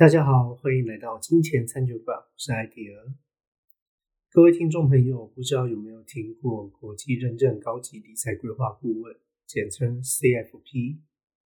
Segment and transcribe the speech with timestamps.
[0.00, 3.12] 大家好，欢迎来到金钱餐酒馆，我是艾迪尔。
[4.30, 11.00] 各位听众朋友，不知道有没有听过国际认证高级理财规划顾问，简称 CFP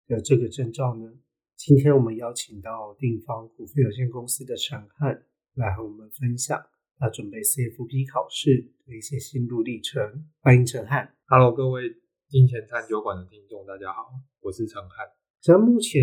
[0.06, 1.14] 的这个证照呢？
[1.56, 6.64] 今天我们邀请到定方股份有限公司的陈汉来和我们分享
[7.00, 10.28] 他准备 CFP 考试的一些心路历程。
[10.38, 11.12] 欢迎陈汉。
[11.26, 11.92] Hello，各位
[12.28, 15.23] 金钱餐酒馆的听众，大家好，我是陈汉。
[15.44, 16.00] 像目前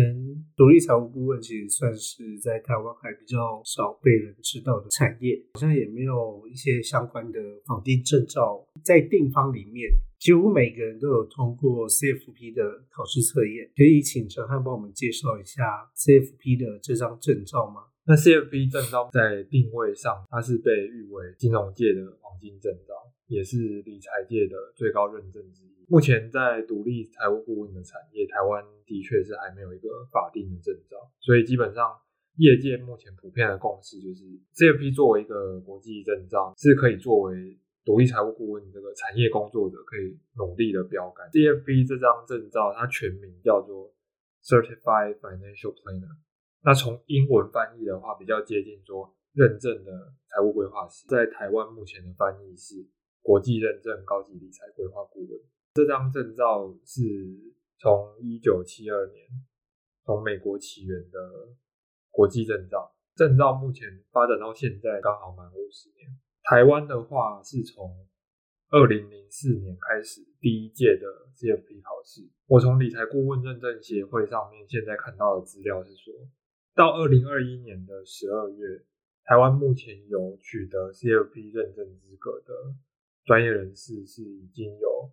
[0.56, 8.64] 独立财务顾问其实算是在台湾还比较少被人知道的产业，好像也没有一些相关的法定证照。
[8.84, 13.68] 在定方里面，几乎每个人都有通过 CFP 的考试测验。
[13.74, 17.86] 可以请陈汉帮我们介绍一下 CFP 的这张证照吗？
[18.06, 22.94] 那 CFP 证照在定位上，它是被誉为金融界的黄金证照，
[23.32, 25.72] 也是理财界的最高认证之一。
[25.88, 31.88] 目前在独立财务顾问的产业，台湾的确是还没有一个法定的证照，所以基本上
[32.36, 41.28] 业界目前普遍的共识就是 CFP 作为一个国际证照，是可以作为独立财务顾问这个产业工作者可以努力的标杆。
[41.30, 43.92] CFP 这张证照它全名叫做
[44.44, 46.16] Certified Financial Planner，
[46.62, 52.76] 那从英文翻译的话比较接近说认证的财务规划师，在台湾目前的翻译是
[53.22, 55.40] 国际认证高级理财规划顾问。
[55.74, 57.00] 这张证照是
[57.78, 59.26] 从一九七二年
[60.04, 61.18] 从美国起源的
[62.10, 66.18] 国际证照，证照目前发展到现在刚好满五十年。
[66.42, 68.06] 台湾的话是从
[68.70, 71.06] 二零零四年开始第一届的
[71.36, 72.28] CFP 考试。
[72.46, 76.12] 我从理财顾问认证协会上面现在看到的资料是说，
[76.74, 78.84] 到二零二一年的十二月，
[79.24, 82.74] 台湾目前有取得 CFP 认证资格的
[83.24, 85.10] 专业人士是已经有。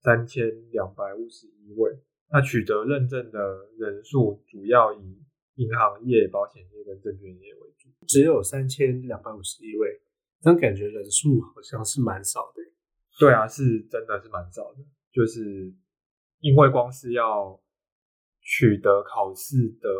[0.00, 1.90] 三千两百五十一位，
[2.30, 5.18] 那取得认证的人数主要以
[5.56, 10.00] 银行业、保险业跟证券业为主，只有三千两百五十一位，
[10.40, 12.62] 但感觉人数好像是蛮少的。
[13.18, 14.78] 对啊，是真的是蛮少的，
[15.12, 15.74] 就是
[16.38, 17.60] 因为光是要
[18.40, 19.90] 取得考试的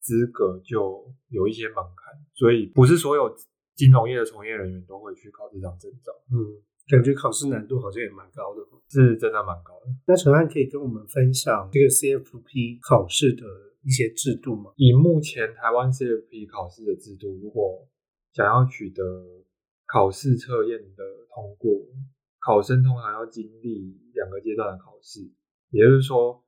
[0.00, 3.34] 资格就有一些门槛，所以不是所有
[3.74, 6.12] 金融业的从业人员都会去考这张证照。
[6.30, 6.62] 嗯。
[6.90, 9.94] 感觉考试难度好像也蛮高的，是真的蛮高的。
[10.06, 13.46] 那陈汉可以跟我们分享这个 CFP 考试的
[13.84, 14.72] 一些制度吗？
[14.74, 17.86] 以目前台湾 CFP 考试的制度，如果
[18.32, 19.04] 想要取得
[19.86, 21.70] 考试测验的通过，
[22.40, 25.20] 考生通常要经历两个阶段的考试，
[25.70, 26.42] 也就是说。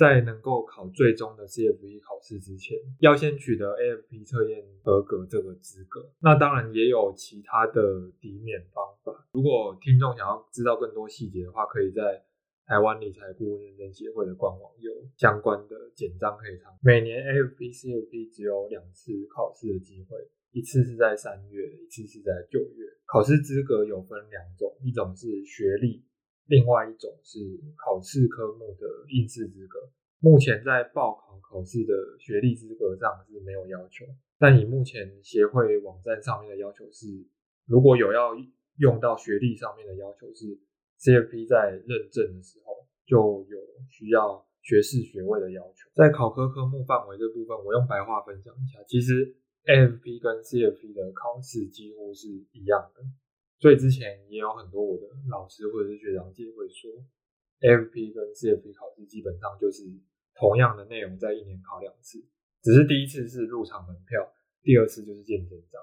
[0.00, 6.10] 在能够考最终的 CFP 考试之前，要先取得 AFP 测验合格这个资格。
[6.20, 9.28] 那当然也有其他的抵免方法。
[9.32, 12.24] 如果听众想要知道更多细节的话，可以在
[12.64, 16.72] 台湾理财顾问认证协会的官网有相关的简章可以参。
[16.80, 20.16] 每年 AFP、CFP 只有两次考试的机会，
[20.52, 22.86] 一次是在三月，一次是在九月。
[23.04, 26.02] 考试资格有分两种，一种是学历。
[26.50, 27.38] 另外一种是
[27.76, 29.78] 考试科目的应试资格，
[30.18, 34.04] 目前在报考考试的学历资格上是没有要求，
[34.36, 37.06] 但以目前协会网站上面的要求是，
[37.66, 38.34] 如果有要
[38.78, 40.58] 用到学历上面的要求是
[40.98, 42.74] ，CFP 在认证的时候
[43.06, 43.58] 就有
[43.88, 45.88] 需要学士学位的要求。
[45.94, 53.02] 在考科科目范围这部分，我用白话分享一下，其实 AFP 跟 CFP 的考试几乎是一样的。
[53.60, 56.90] 所以之前也有很多我的老师或者是学长姐会说
[57.60, 59.84] ，FP 跟 CFP 考试基本上就是
[60.34, 62.24] 同样的内容，在一年考两次，
[62.62, 64.32] 只是第一次是入场门票，
[64.62, 65.80] 第二次就是见证章。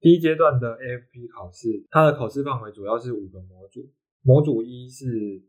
[0.00, 3.92] 第一阶段的 AFP 考试，它的考试范围主要是五个模组，
[4.22, 5.42] 模组一是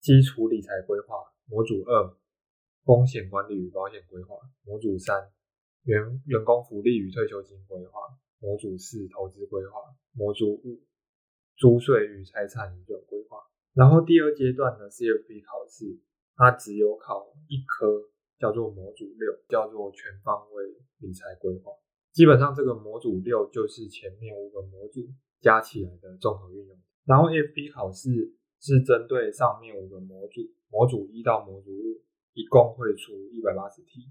[0.00, 1.16] 基础理财规划，
[1.46, 2.16] 模组二
[2.84, 5.30] 风险管理与保险规划，模组三
[5.84, 8.00] 员员工福利与退休金规划。
[8.42, 9.78] 模组四投资规划，
[10.12, 10.82] 模组五
[11.56, 13.38] 租税与财产移转规划。
[13.74, 15.98] 然后第二阶段的 CFP 考试，
[16.36, 20.64] 它只有考一科，叫做模组六，叫做全方位
[20.98, 21.72] 理财规划。
[22.12, 25.00] 基本上这个模组六就是前面五个模组
[25.40, 26.78] 加起来的综合运用。
[27.04, 28.10] 然后 FP 考试
[28.60, 32.02] 是针对上面五个模组，模组一到模组五，
[32.34, 34.10] 一共会出一百八十题。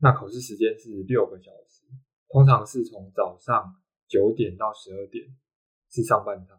[0.00, 1.84] 那考试时间是六个小时。
[2.28, 3.74] 通常是从早上
[4.08, 5.28] 九点到十二点
[5.90, 6.58] 是上半场，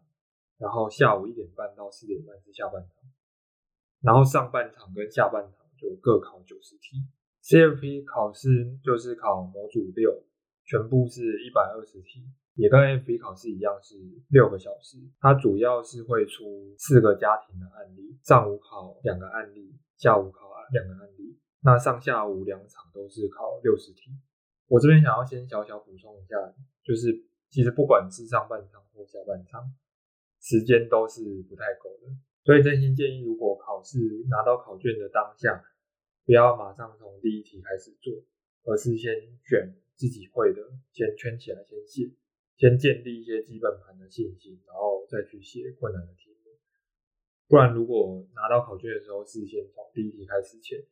[0.58, 3.04] 然后下午一点半到四点半是下半场，
[4.02, 7.04] 然后上半场跟下半场就各考九十题。
[7.42, 10.24] CFP 考试就是考模组六，
[10.66, 13.96] 全部是一百二十题，也跟 FP 考试一样是
[14.28, 14.98] 六个小时。
[15.20, 24.12] 它主要是会出四个家庭的案例，上午考两个案例，下午考两个案例，那上下午两场都是考六十题。
[24.68, 26.36] 我这边想要先小小补充一下，
[26.84, 29.74] 就是其实不管是上半场或下半场，
[30.40, 32.08] 时间都是不太够的。
[32.44, 34.00] 所以真心建议，如果考试
[34.30, 35.64] 拿到考卷的当下，
[36.26, 38.14] 不要马上从第一题开始做，
[38.64, 39.14] 而是先
[39.44, 40.62] 选自己会的，
[40.92, 42.12] 先圈起来，先写，
[42.56, 46.52] 先建立一些基本盘的信心，然后再去写困难的题目。
[47.48, 50.86] 不然，如果拿到考卷的时候是先从第一题开始写，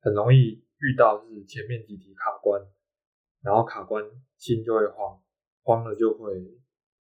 [0.00, 2.62] 很容易遇到是前面几题卡关，
[3.42, 4.04] 然后卡关
[4.36, 5.20] 心就会慌，
[5.62, 6.34] 慌了就会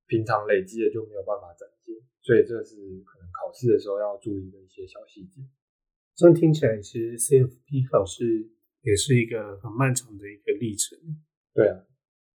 [0.08, 5.42] 平常累积的就没有办法展现，所以这是可能考试的时候要注意的一些小细节。
[6.16, 8.50] 这样听起来，其实 CFP 考试
[8.82, 10.98] 也是一个很漫长的一个历程。
[11.54, 11.86] 对啊，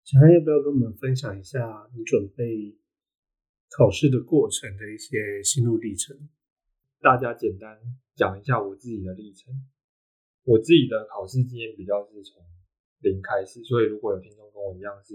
[0.05, 2.79] 小安要不要跟我们分享一下你准备
[3.77, 6.29] 考试的过程的一些心路历程？
[7.01, 7.81] 大家简单
[8.15, 9.53] 讲一下我自己的历程。
[10.45, 12.43] 我自己的考试经验比较是从
[13.01, 15.15] 零开始，所以如果有听众跟我一样是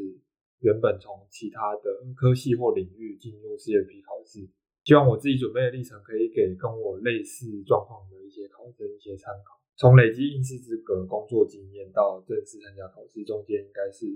[0.59, 4.49] 原本从其他的科系或领域进入 CFP 考试。
[4.83, 9.59] 希望我自己准备的历程可以给跟我类似状况的一些考生一些参考。
[9.75, 14.07] 从累积应试资格、工作经验到正式参加考试，中间应该是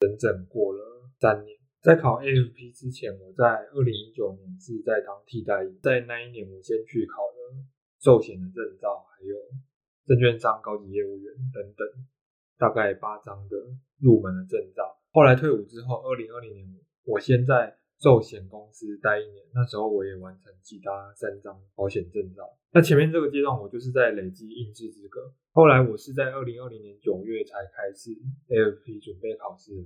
[0.00, 0.80] 整整过了
[1.20, 1.56] 三年。
[1.82, 7.54] 在考 AFP 之前，我在二零一九年是在当替代，在那一年我先去考了
[8.00, 9.36] 寿险的证照，还有
[10.06, 11.86] 证券商高级业务员等等，
[12.56, 13.56] 大概八张的
[14.00, 14.96] 入门的证照。
[15.14, 16.68] 后来退伍之后，二零二零年
[17.04, 22.42] 我先在寿险公司待一年，那时候我也完成其他三张保险证照。
[22.72, 25.32] 那前面这个阶段我就是在累积应试资格。
[25.52, 28.10] 后来我是在二零二零年九月才开始
[28.48, 29.84] AFP 准备考试的。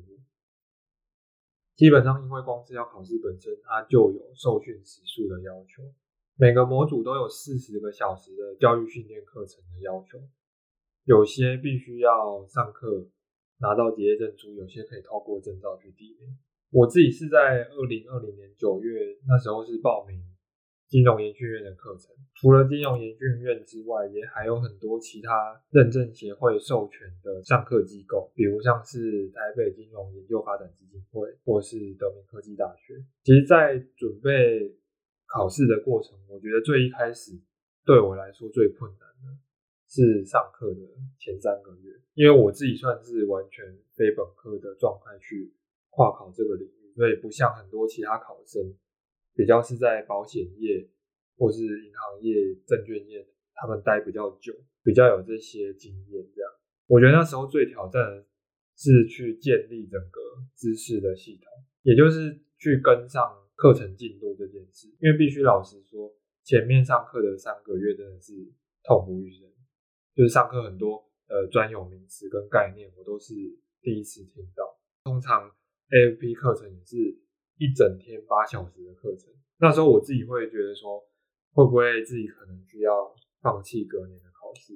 [1.77, 5.83] 基本上因为光是要考试本身，它就有受训时数的要求，
[6.37, 10.19] 每个模组都有四十个小时的教育训练课程的要求，
[11.05, 13.07] 有些必须要上课
[13.61, 16.37] 拿到结业证书，有些可以透过证照去递名。
[16.71, 20.21] 我自己是在二零二零年九月那时候是报名
[20.87, 32.95] 金融研训院的课程，除了金融研训院之外，也还有很多其他认证协会授权的上课机构，比如像是台北金融研究发展基金会或是德明科技大学。
[33.23, 34.77] 其实，在准备
[35.27, 37.33] 考试的过程，我觉得最一开始
[37.85, 39.39] 对我来说最困难的
[39.89, 40.81] 是上课的
[41.19, 45.55] 前三个月，因为我自己算是完全非本科的状态去。
[45.91, 48.63] 跨考这个领域，所以不像很多其他考生，
[49.35, 50.89] 比较是在保险业
[51.37, 54.55] 或是银行业、证券业，他们待比较久，
[54.85, 56.25] 比较有这些经验。
[56.33, 56.53] 这样，
[56.87, 58.25] 我觉得那时候最挑战的
[58.77, 60.21] 是去建立整个
[60.55, 61.51] 知识的系统，
[61.83, 64.87] 也就是去跟上课程进度这件事。
[65.01, 66.15] 因为必须老实说，
[66.45, 68.35] 前面上课的三个月真的是
[68.85, 69.49] 痛不欲生，
[70.15, 73.35] 就是上课很多呃专有名词跟概念，我都是
[73.81, 74.65] 第一次听到。
[75.05, 75.51] 通常
[75.91, 76.97] AFP 课程也是
[77.57, 81.01] 一整天八小时的课程，那时候我自己会觉得说，
[81.53, 82.93] 会不会自己可能需要
[83.41, 84.75] 放弃隔年的考试？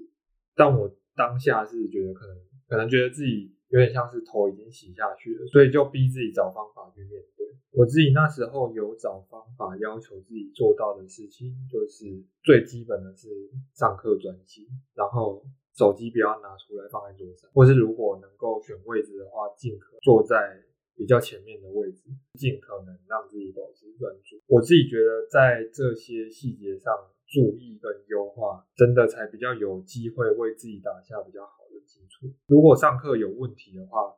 [0.54, 2.36] 但我当下是觉得可能，
[2.68, 7.46] 可能觉得自己有点像是头已经洗下去了，所以就逼自己找方法去面对。
[7.70, 13.28] 我自己那时候有找方法要求自己做到的事情，就是最基本的是
[13.74, 15.44] 上课专心，然后
[15.76, 20.62] 手机不要拿出来放在桌上，或是如果能够选位置的话，尽可坐在。
[20.94, 22.02] 比较前面的位置，
[22.34, 24.36] 尽可能让自己保持专注。
[24.46, 26.94] 我自己觉得，在这些细节上
[27.26, 32.30] 注意跟优化，真的才比较有机会为自己打下比较好的基础。
[32.46, 34.14] 如果上课有问题的话，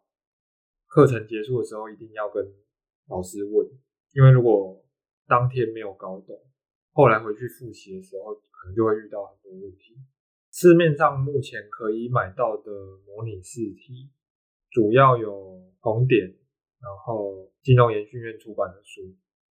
[0.88, 2.44] 课程结束的时候一定要跟
[3.08, 3.66] 老师问，
[4.12, 4.84] 因为如果
[5.28, 6.37] 当天没有搞懂，
[6.92, 9.96] 后来回去复习的时候，可能就会遇到很多问题。
[10.54, 12.70] 市面上目前可以买到的
[13.04, 14.08] 模拟试题，
[14.70, 16.32] 主要有红点。
[16.78, 19.02] 然后金融研训院出版的书，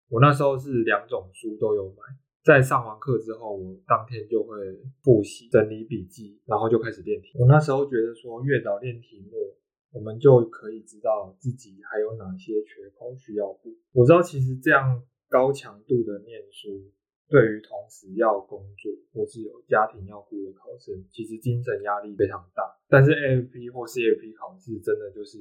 [0.08, 1.96] 我那时候是两种书都有买。
[2.42, 4.56] 在上完课之后，我当天就会
[5.02, 7.38] 复习、整理笔记，然后就开始练题。
[7.38, 9.58] 我那时候觉得说，越早练题目，
[9.92, 13.76] 我们就可以知道自己还有哪些缺口需要补。
[13.92, 16.90] 我知道其实这样高强度的念书，
[17.28, 22.62] 对于同时要工作或是有家庭要顾的考生，其实精神压力非常大。
[22.88, 25.38] 但是 AFP 或 CFP 考试真的就是。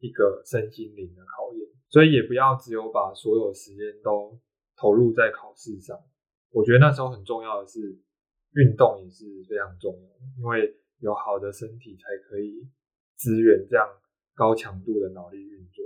[0.00, 4.38] 一个身心灵的考验，所以也不要只有把所有时间都
[4.76, 5.98] 投入在考试上。
[6.52, 7.98] 我觉得那时候很重要的是
[8.54, 12.64] 运动也是非常重要的，因为有好的身体才可以
[13.16, 13.88] 支援这样
[14.36, 15.84] 高强度的脑力运作。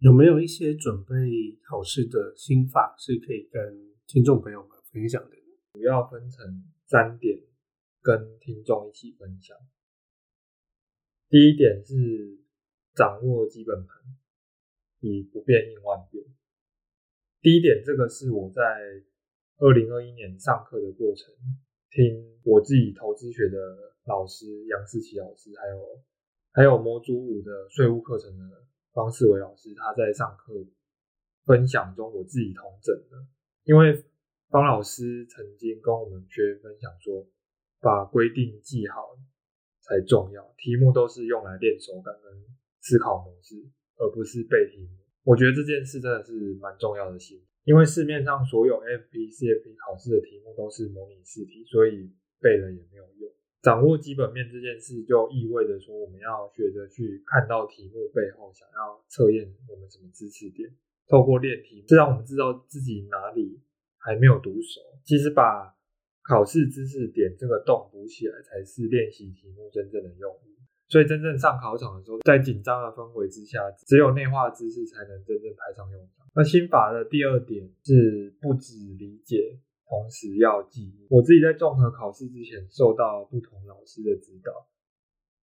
[0.00, 1.14] 有没有一些准备
[1.62, 5.36] 考试的心法是可以跟听众朋友们分享的？
[5.72, 7.38] 主要分成三点，
[8.02, 9.56] 跟听众一起分享。
[11.28, 12.40] 第一点是。
[12.92, 14.02] 掌握基本盘，
[14.98, 16.24] 以不变应万变。
[17.40, 18.60] 第一点，这个是我在
[19.58, 21.32] 二零二一年上课的过程，
[21.88, 23.56] 听我自己投资学的
[24.06, 26.02] 老师杨思琪老师，还有
[26.50, 30.52] 还有模组五的税务课程的方世伟老师，他在上课
[31.44, 33.24] 分享中，我自己同整的。
[33.64, 34.04] 因为
[34.48, 37.26] 方老师曾经跟我们学员分享说，
[37.80, 39.16] 把规定记好
[39.80, 42.32] 才重要，题目都是用来练手感跟
[42.80, 43.56] 思考模式，
[43.96, 44.98] 而不是背题目。
[45.22, 53.30] 我觉得这件事真的是蛮重要的心，因为市面上所有 FP、CFP 考试的题目都是模拟试题，所以背了也没有用。
[53.60, 60.70] 掌握基本面这件事，就意味着说我们要学着去看到题目背后想要测验我们什么知识点，
[61.10, 63.60] 透过练题，这让我们知道自己哪里
[63.98, 64.80] 还没有读熟。
[65.04, 65.74] 其实把
[66.22, 70.54] 考试知识点这个洞补起来，才是练习题目真正的用意。
[70.86, 76.26] 所以真正上考场的时候，在紧张的氛围之下，只有内化知识才能真正派上用场。
[76.34, 81.06] 那心法的第二点是不止理解，同时要记忆。
[81.10, 84.68] 我自己在综合考试之前，受到不同老师的指导，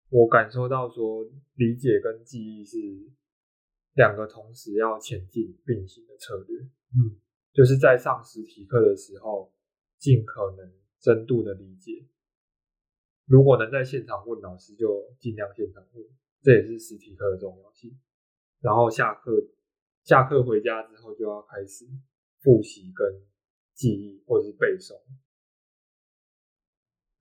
[0.09, 1.25] 我感受到说
[1.57, 2.79] 理解跟记忆是
[3.95, 6.61] 两个同时要前进并行的策略。
[6.61, 7.21] 嗯，
[7.53, 9.53] 就是在上实体课的时候，
[9.99, 12.07] 尽可能深度的理解。
[13.27, 16.05] 如果能在现场问老师，就尽量现场问，
[16.43, 17.97] 这也是实体课的重要性。
[18.61, 19.31] 然后下课，
[20.03, 21.87] 下课回家之后就要开始
[22.41, 23.23] 复习跟
[23.73, 25.01] 记忆或者是背诵。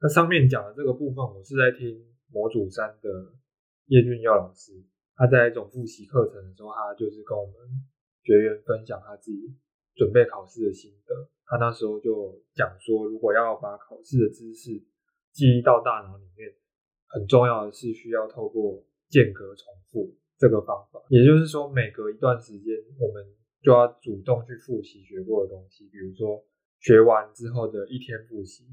[0.02, 3.10] 那上面讲的这个部分，我是在听模组三的
[3.86, 4.84] 叶俊耀老师，
[5.20, 7.54] 他在一种复习课程的时候，他就是跟我们
[8.24, 9.54] 学员分享他自己
[9.96, 11.28] 准备考试的心得。
[11.44, 14.80] 他那时候就讲说，如果要把考试的知识
[15.34, 16.56] 记忆到大脑里面，
[17.08, 21.04] 很重要的是需要透过间隔重复这个方法。
[21.10, 23.22] 也就是说，每隔一段时间，我们
[23.62, 25.90] 就要主动去复习学过的东西。
[25.90, 26.42] 比如说，
[26.80, 28.64] 学完之后的一天复习，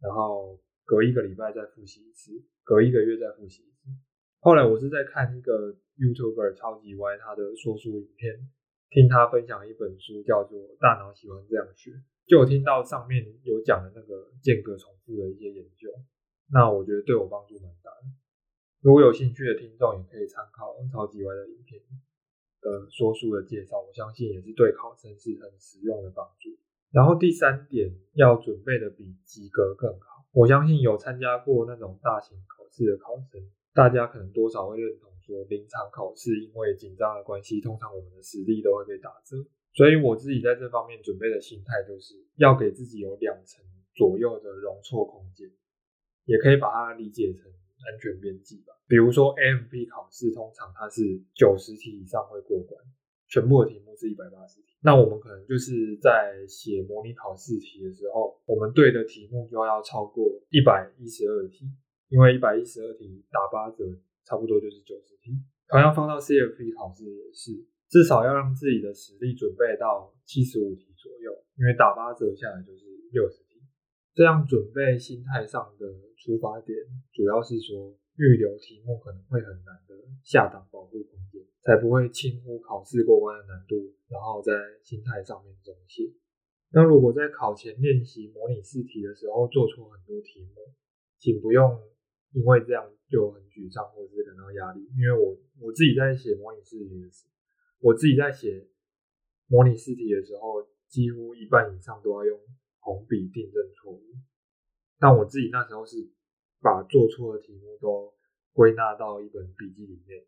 [0.00, 2.30] 然后隔一个礼拜再复习一次，
[2.62, 3.90] 隔一个月再复习一次。
[4.38, 8.48] 后来我是在看一个 YouTuber 超级歪他的说书影片，
[8.90, 11.90] 听他分享一本书，叫做《大脑喜欢这样学》。
[12.28, 15.88] 就有听到上面有讲的那个间隔重复的一些研究，
[16.52, 18.06] 那我觉得对我帮助蛮大的。
[18.80, 21.80] 如果有兴趣的听众，也可以参考超级歪的影片
[22.60, 26.50] 的说书的介绍，我相信也是对考生是很实用的帮助。
[26.92, 30.24] 然后第三点，要准备的比及格更好。
[30.32, 33.40] 我相信有参加过那种大型考试的考生，
[33.72, 39.36] 大家可能多少会认同说，临场考试因为紧张的关系，通常我们的实力都会被打折。
[39.74, 43.62] 所以我自己在这方面准备的心态，就是要给自己有两成
[43.94, 45.46] 左右的容错空间，
[46.24, 48.72] 也可以把它理解成安全边际吧。
[48.88, 52.82] 比如说 M P 考试，通常它是九十题以上会过关，
[53.28, 54.68] 全部的题目是一百八十题。
[54.80, 61.66] 那我们可能就是在写模拟考试题的时候，我们对的题目就要超过一百一十二题，
[62.08, 63.84] 因为一百一十二题打八折，
[64.28, 65.32] 差不多就是九十题。
[65.68, 67.64] 同样放到 CFP 考试也是。
[67.88, 73.56] 至少要让自己的实力准备到七十五题左右，因为打八折下来就是六十题。
[74.12, 75.88] 这样准备心态上的
[76.20, 76.76] 出发点，
[77.14, 84.52] 主要是说预留题目可能会很难的下档保护空间，才不会轻忽考试过关的难度，然后在
[84.84, 86.12] 心态上面中懈。
[86.70, 90.74] 那如果在考前练习模拟试题的时候做错很多题目，
[91.18, 91.80] 请不用
[92.32, 97.34] 因为这样就很沮丧或者是感到压力，因为我我自己在写模拟试题的时候。
[97.80, 98.68] 我自己在写
[99.46, 102.40] 模拟试题的时候，几乎一半以上都要用
[102.80, 104.02] 红笔订正错误。
[104.98, 106.10] 但我自己那时候是
[106.60, 108.12] 把做错的题目都
[108.52, 110.26] 归纳到一本笔记里面，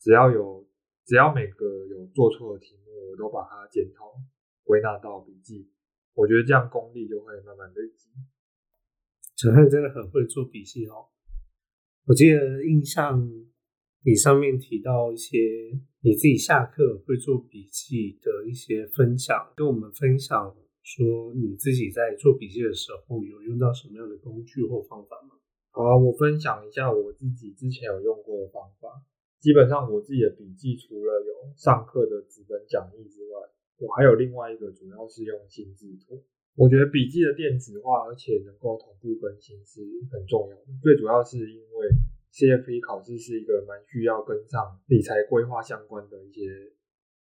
[0.00, 0.66] 只要有
[1.04, 4.12] 只要每个有做错的题目，我都把它检讨
[4.64, 5.70] 归纳到笔记。
[6.14, 8.10] 我觉得这样功力就会慢慢累积。
[9.36, 11.06] 陈汉真的很会做笔记哦，
[12.08, 13.20] 我记得印象
[14.02, 15.38] 你上面提到一些。
[16.00, 25.34] 你自己下课会做笔记的一些分享，跟我们分享说你自己在做笔记的时候有用到什么样的工具或方法吗？
[25.70, 28.88] 好啊，我分享一下我自己之前有用过的方法。
[29.40, 33.40] 基本上我自己的笔记除了有上课的纸本讲义之外，
[33.78, 36.24] 我还有另外一个主要是用心智图。
[36.58, 41.88] 我觉得笔记的电子化而且能够同步更新是很重要的，最主要是因为。
[42.28, 46.70] CFP 考试是一个蛮需要跟上理财规划相关的一些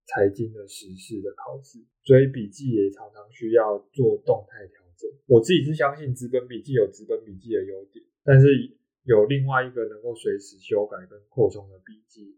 [0.07, 5.09] 财经的时事的考试，所以笔记也常常需要做动态调整。
[5.27, 8.49] 我自己是相信纸本笔记有纸本笔记的优点，但是
[9.05, 12.35] 有另外一个能够随时修改跟扩充的笔记，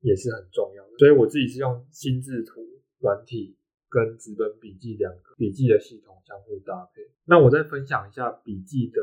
[0.00, 0.98] 也是很重要的。
[0.98, 2.60] 所以我自己是用心智图
[2.98, 3.56] 软体
[3.90, 7.02] 跟纸本笔记两个笔记的系统相互搭配。
[7.26, 9.00] 那我再分享一下笔记的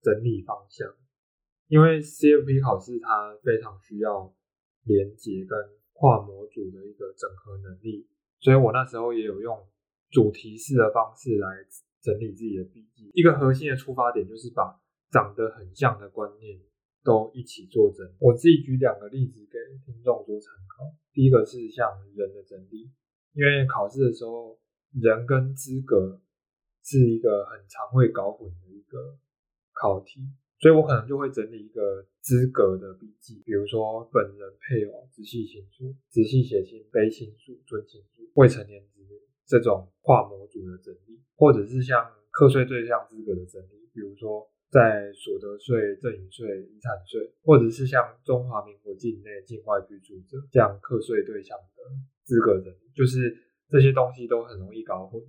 [0.00, 0.88] 整理方向，
[1.68, 4.34] 因为 CFP 考试它非常需要
[4.84, 5.58] 连接跟
[5.92, 8.08] 跨模组的一个整合能力，
[8.40, 9.68] 所以我那时候也有用
[10.10, 11.48] 主题式的方式来
[12.00, 13.10] 整理自己的笔记。
[13.14, 16.58] 一个核心的出发点就是把长得很像的观念
[17.04, 18.12] 都一起做整理。
[18.18, 20.90] 我自己举两个例子给听众做参考。
[21.12, 21.86] 第一个是像
[22.16, 22.90] 人的整理，
[23.34, 24.58] 因为考试的时候
[24.92, 26.20] 人跟资格
[26.82, 29.18] 是一个很常会搞混的一个
[29.72, 30.20] 考题。
[30.60, 39.08] 所以我可能就会整理一个资格的笔记，比如说本人、配偶、直系亲属、直系血亲、非亲属、尊亲属、未成年子女
[39.44, 51.84] 这种跨模组的整理，或者是像课税对象资格的整理，比如说在所得税、赠与税、遗产税，或者是像中华民国境内、境外居住者这样课税对象的
[52.24, 53.36] 资格整理，就是
[53.68, 55.20] 这些东西都很容易搞混，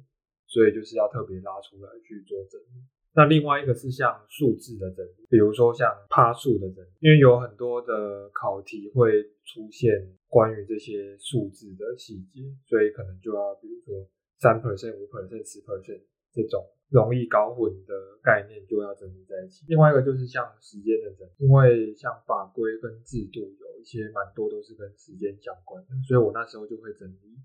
[0.47, 2.87] 所以就是要特别拉出来去做整理。
[3.15, 9.91] 那另外一个是像数字的整理，比如说像趴数的整理，因为有很多的考题会出现
[10.29, 14.09] 关于这些数字的细节，所以可能就要比如说
[14.39, 16.01] 三 percent、五 percent、十 percent
[16.33, 19.63] 这种容易搞混的概念就要整理在一起。
[19.69, 27.37] 另外一个就是像时间的整理，因为像法规跟制度有一些蛮多都是跟时间相关的，所以我那时候就会整理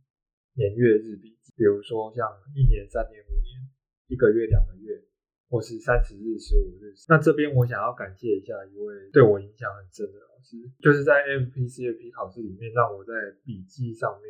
[0.54, 2.26] 年月日笔记，比如说像
[2.57, 3.68] 一年、三年、五年、
[4.09, 5.04] 一个月、两个月。
[5.50, 6.92] 或是三十日、十五日。
[7.09, 13.14] 那这边我想要感谢一下一位对我影响很深的老师，就是在 M P C A P 考试里面让我在
[13.47, 14.28] 笔记上面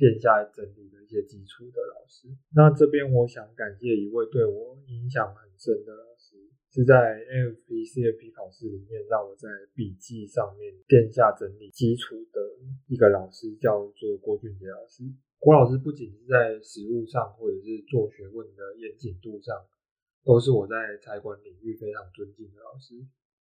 [0.00, 2.32] 殿下整理的一些基础的老师。
[2.56, 6.40] 那这边我想感谢一位对我影响很深的老师，
[6.72, 12.40] 是在 FPCAP 考试里面让我在笔记上面垫下整理基础的
[12.88, 15.04] 一个老师，叫做郭俊杰老师。
[15.38, 19.54] 郭老师不仅是在实务上或者是做学问的严谨度上。
[20.22, 22.94] 都是我在财管领域非常尊敬的老师，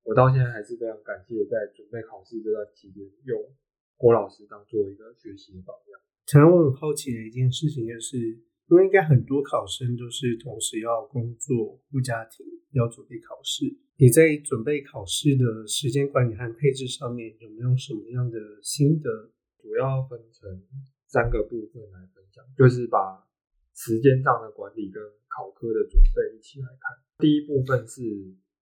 [0.04, 3.50] 我到现在还是非常感谢在准备考试这段期间用
[3.96, 6.02] 郭老师当做一个学习的榜样。
[6.26, 13.66] 常常我很好奇的一件事情就是，因为应该很多考生都是同时要工作、顾家庭、要准备考试，
[13.98, 19.32] 你在准备考试的时间管理和配置上面有没有什么样的心得？
[19.66, 20.62] 主要分成
[21.08, 23.26] 三个部分来分享，就是把
[23.74, 27.02] 时间上的管理跟考科的准备一起来看。
[27.18, 28.04] 第一部分是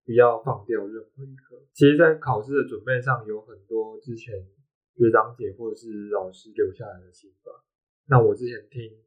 [0.06, 1.62] 不要放掉任何一科。
[1.74, 4.34] 其实，在考试的准备上，有很多之前
[4.96, 7.52] 学长姐或者是老师留下来的心法。
[8.08, 8.98] 那我之前听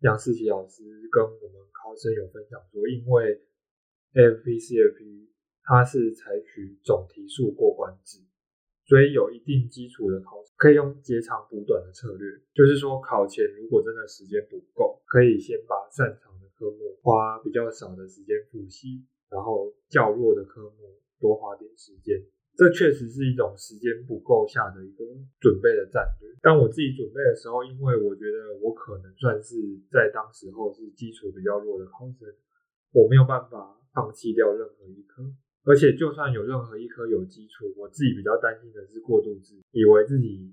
[0.00, 3.42] 杨世奇老师跟我们考生有分享说，因为
[4.14, 5.28] AFPCFP
[5.62, 8.20] 它是采取总题数过关制。
[8.88, 22.24] 所以有一定基础的考生可以用截长补短的策略，就是说考前如果真的时间不够，可以先把擅长的科目花比较少的时间复习，然后较弱的科目多花点时间。
[22.58, 25.06] 这确实是一种时间不够下的一个
[25.38, 26.26] 准备的战略。
[26.42, 29.54] 但我自己准备的时候，因为我觉得我可能算是
[29.88, 32.26] 在当时候是基础比较弱的考生，
[32.90, 35.22] 我没有办法放弃掉任何一科。
[35.62, 40.52] 而且，就算有任何一科有基础，我自己比较担心的是过度自以为自己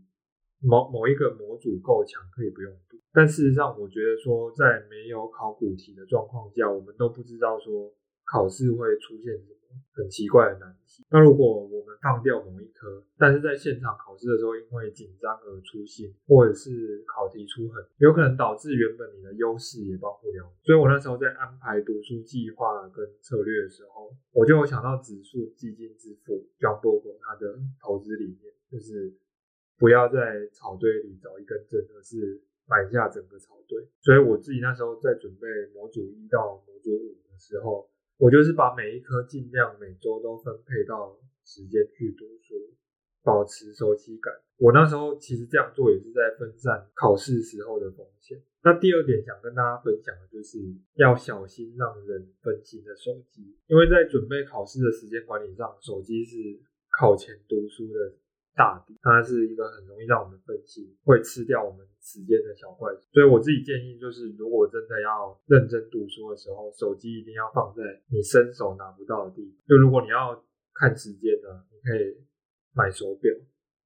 [0.61, 2.99] 某某一个模组够强，可以不用读。
[3.13, 7.91] 但事实上，我觉得说，在没有考古题的状况下，我们都不知道说
[8.25, 9.55] 考试会出现什么。
[9.91, 11.05] 很奇怪的难题。
[11.09, 20.51] 那如果我们放掉某一科，但是在现场考试的时候因为紧张而粗心，或者是考题出很，有可能导致原本你的优势也帮不了。
[20.63, 29.13] 所以我那时候在安排读书计划跟策略的时候，我就有想到指数基金之父 John 博格他的投资理念，就是
[29.77, 33.81] 不要在草堆里找一根针，而是买下整个草堆。
[34.01, 37.89] 所以我自己那时候在准备模组一到模组五的时候。
[38.17, 42.55] 我就是把每一科尽量每周都分配到时间去读书，
[43.23, 44.33] 保持熟悉感。
[44.57, 48.41] 我那时候其实这样做也是在分散考试时候的风险。
[48.63, 50.57] 那第二点想跟大家分享的就是
[50.95, 56.37] 要小心让人分心的手机，因为在准备考试的时间管理上，手机是
[56.97, 58.13] 考前读书的。
[58.55, 69.59] 大底，它是一个很容易让我们分心，会吃掉我们时间的小怪所以我自己建议就是，如果真的要认真读书的时候，手机一定要放在你伸手拿不到的地方。
[69.67, 70.41] 就如果你要
[70.73, 72.25] 看时间呢，你可以
[72.73, 73.33] 买手表，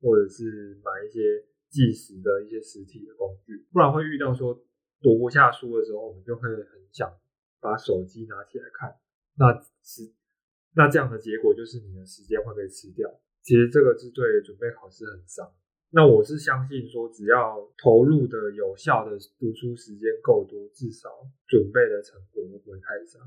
[0.01, 4.53] 或者是买一些计时的一些实体的工具，不然会遇到说
[5.01, 7.11] 读不下书的时候，我们就会很想
[7.59, 8.95] 把手机拿起来看，
[9.37, 10.13] 那时
[10.75, 13.09] 那这样的结果就是你的时间会被吃掉。
[13.49, 15.41] 其实这个是对准备考试很伤，
[15.89, 21.09] 那我是相信说，只要投入的有效的读书时间够多，至少
[21.47, 23.17] 准备的成果都不会太差，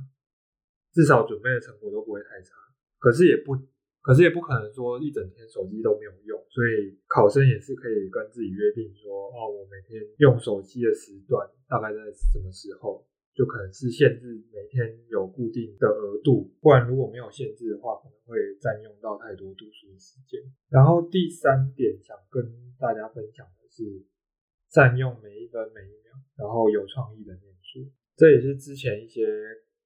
[0.94, 2.54] 至少准备的成果都不会太差。
[3.00, 3.58] 可是也不，
[4.00, 13.04] 可是也不可能说一整天手机都没有用，所以考生也是可以跟自己约定说，哦，我每天用手机的时段大概在什么时候。
[13.34, 20.40] 就可能是限制每天有固定的额度，不然如果没有限制的话，可能会占用到太多读书的时间。
[20.68, 22.44] 然后第三点想跟
[22.78, 24.04] 大家分享的是，
[24.68, 27.90] 占用每一分每一秒，然后有创意的念书。
[28.16, 29.26] 这也是之前一些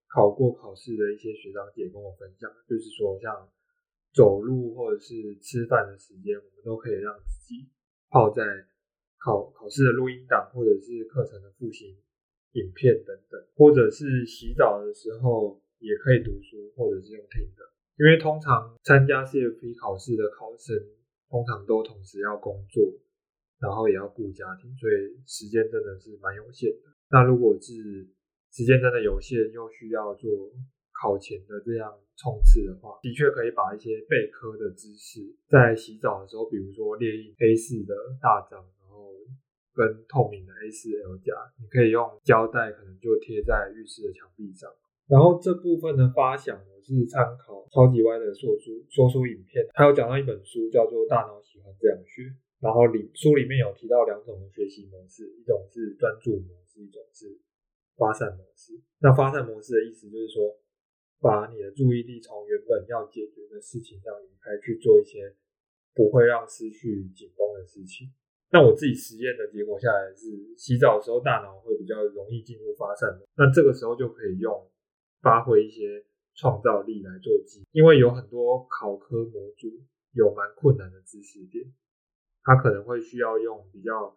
[0.08, 3.48] 考过考试的一些学长姐跟我分享，就是说像
[4.12, 7.70] 走路或者是吃饭的时间，我们都可以让自己
[8.10, 8.42] 泡在
[9.22, 12.02] 考考试的录音档或者是课程的复习。
[12.52, 17.62] 影片等等，或者是洗澡的时候也可以读书，或者是用听的。
[17.98, 20.76] 因为通常参加 CFP 考试的考生，
[21.28, 22.82] 通常都同时要工作，
[23.58, 26.92] 然后也要顾家庭，所以时间真的是蛮有限的。
[27.10, 28.06] 那如果是
[28.52, 30.30] 时间真的有限，又需要做
[31.00, 38.64] 考前的这样冲刺的话，的确可以把一些备科的知识，在洗澡的时候，比如说列印 A4 的大章。
[39.76, 44.72] 跟透明的 A4L 夹，你可以用胶带，可能就贴在浴室的墙壁上。
[45.06, 52.22] 然后这部分的发想，我是参考超级歪的说书说书影片，还有讲到一本书叫做《大脑喜欢这样学》，
[52.58, 57.38] 然后里书里面有提到两种的学习模式，一种是专注模式，一种是
[57.96, 58.80] 发散模式。
[58.98, 60.58] 那发散模式的意思就是说，
[61.20, 65.36] 把你的注意力从原本要解决的事情上移开，去做一些
[65.94, 68.10] 不会让思绪紧绷的事情。
[68.50, 74.70] 那我自己实验的结果下来是，洗澡的时候大脑会比较容易进入发散的，那这个时候就可以用
[75.20, 76.04] 发挥一些
[76.34, 79.68] 创造力来做记，因为有很多考科模组
[80.12, 81.64] 有蛮困难的知识点，
[82.44, 84.16] 它可能会需要用比较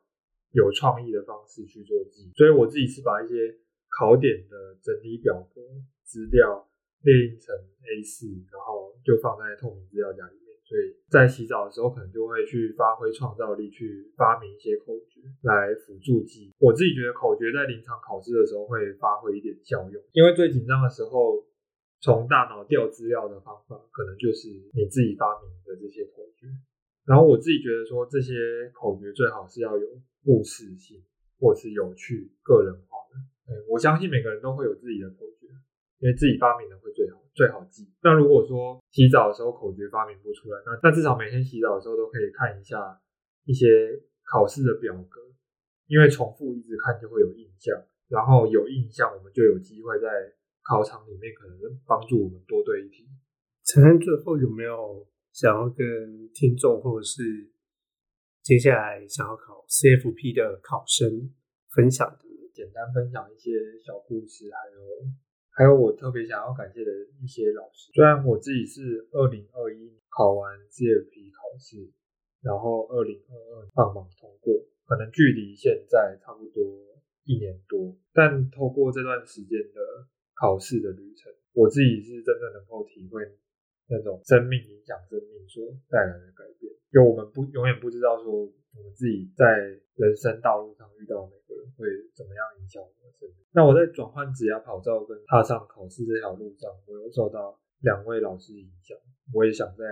[0.51, 3.57] 有创意的方式去做记，所以我自己是把一些
[3.89, 5.61] 考点的整理表格
[6.03, 6.69] 资料
[7.01, 10.48] 列印成 A4，然后就放在透明资料夹里。
[10.69, 16.53] 所以在洗澡的时候，可能就会去发挥创造力，去发明一些口诀来辅助记忆。
[16.59, 21.43] 我自己觉得口诀在临场考试的时候会发挥一点效用，因为最紧张的时候，
[22.01, 26.45] 从大脑调资料的方法，可能就是你自己发明的这些口诀。
[27.07, 29.87] 然后我自己觉得说，这些口诀最好是要有
[30.23, 31.01] 故事性，
[31.39, 33.17] 或是有趣、个人化的。
[33.67, 35.38] 我相信每个人都会有自己的口诀，
[35.99, 37.19] 因为自己发明的会最好。
[37.35, 37.87] 最好记。
[38.03, 42.99] 那如果说洗澡的时候口诀发明不出来，那那至少每天洗澡的时候都可以看一下
[43.45, 45.21] 一些考试的表格，
[45.87, 50.07] 因为重复一直看就会有印象，然后有印象我们就有机会在
[50.67, 53.07] 考场里面可能帮助我们多对一题。
[53.63, 57.49] 陈安最后有没有想要跟听众或者是
[58.43, 61.31] 接下来想要考 CFP 的考生
[61.73, 62.27] 分享的？
[62.53, 65.28] 简单分享一些小故事，还有。
[65.59, 71.83] 还有我特别想要感谢的一些老师，虽然我自己是二零二一考完 CFP 考试，
[72.39, 74.55] 然后二零二二放榜通过，
[74.87, 76.63] 可能距离现在差不多
[77.25, 80.07] 一年多，但透过这段时间的
[80.39, 83.19] 考试的旅程，我自己是真的能够体会
[83.91, 86.71] 那种生命影响生命所带来的改变。
[86.87, 89.59] 就我们不永远不知道说我们自己在
[89.99, 92.81] 人生道路上遇到每个人会怎么样影响。
[93.51, 98.97] 那我在转换职业跑照跟踏上考试这条路上，我有受到两位老师影响。
[99.33, 99.85] 我也想在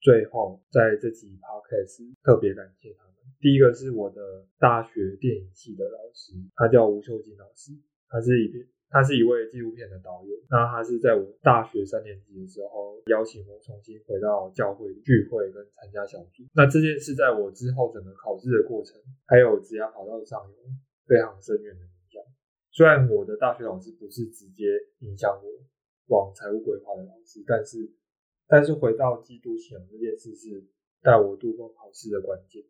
[0.00, 3.12] 最后在这集 podcast 特别感谢他们。
[3.38, 7.72] 第一个是我的大学电影系的老师，他叫吴秀金老师，
[8.08, 10.32] 他是一边他是一位纪录片的导演。
[10.50, 16.44] 那他是在我大学三年级的时候邀请我重新回到教会聚会跟参加小组。
[16.54, 20.56] 那这件事在我之后整个考试的过程，还有职业跑道上有
[21.06, 21.80] 非常深远的。
[22.72, 24.64] 虽然我的大学老师不是直接
[25.00, 25.46] 影响我
[26.08, 27.92] 往财务规划的老师，但是，
[28.48, 30.64] 但是回到基督信仰这件事是
[31.02, 32.64] 带我度过考试的关键。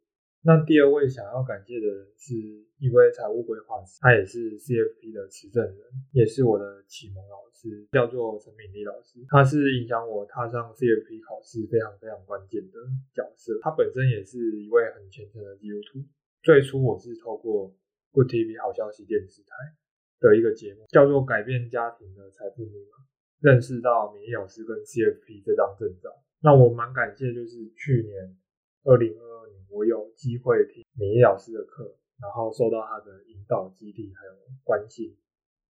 [0.45, 2.35] 那第二位想要感谢的人是
[2.79, 5.79] 一位财务规划师，他也是 CFP 的持证人，
[6.11, 9.21] 也是我的启蒙老师，叫做陈敏丽老师。
[9.29, 12.79] 他是影响我踏上 CFP 考试非常非常关键的
[13.15, 13.57] 角色。
[13.63, 16.05] 他本身也是一位很虔诚的基督徒。
[16.43, 17.73] 最初我是透过
[18.11, 19.79] Good TV 好消息电视台。
[20.23, 22.97] 的一个节目叫做《改变家庭的财富密码》，
[23.41, 26.09] 认识到免疫老师跟 CFP 这张证照。
[26.41, 28.39] 那我蛮感谢，就是去年
[28.85, 34.33] 二零二二年，我有机会听免疫老师的课，然后受到他的引导、激励还有
[34.63, 35.19] 关心。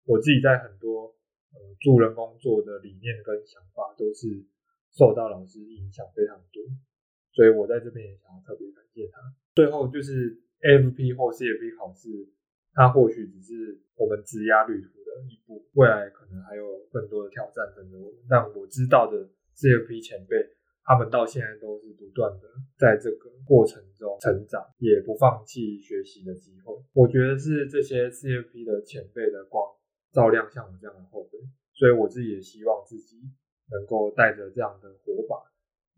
[0.05, 1.15] 我自己在很多
[1.51, 4.47] 呃助人工作的理念跟想法，都是
[4.95, 6.63] 受到老师影响非常多，
[7.33, 9.19] 所以我在这边也想要特别感谢他。
[9.55, 12.09] 最后就是 FP 或 CFP 考试，
[12.77, 16.63] 它或许只是我们职涯旅途的一步，未来可能还有
[16.93, 18.21] 更多的挑战等着我们。
[18.29, 20.37] 但我知道的 CFP 前辈，
[20.85, 26.77] 他们到现在都是不断的在这个过程中成长，也不放弃学习的机会。
[26.93, 29.65] 我觉得是这些 CFP 的前辈的光
[30.13, 31.39] 照亮像我这样的后辈，
[31.73, 33.17] 所以我自己也希望自己
[33.73, 35.35] 能够带着这样的火把。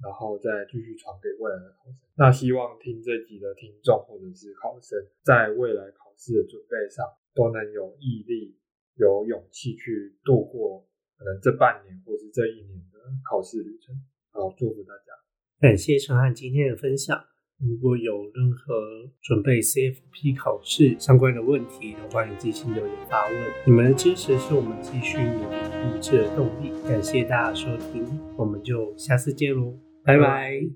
[0.01, 1.99] 然后再继续传给未来的考生。
[2.15, 8.59] 那希望听这集的听众或者是考生，在未来考试的准备上，都能有毅力、
[8.97, 10.85] 有勇气去度过
[11.17, 13.95] 可能这半年或是这一年的考试旅程。
[14.31, 15.13] 好，祝福大家！
[15.61, 17.19] 感谢陈汉今天的分享。
[17.61, 23.37] 如果有任何准备 CFP 考试相关的问题，都欢迎继续留言发问。
[23.67, 26.71] 你们的支持是我们继续努力录制的动力。
[26.87, 28.05] 感谢大家收听，
[28.37, 29.77] 我们就下次见喽！
[30.05, 30.69] 拜拜。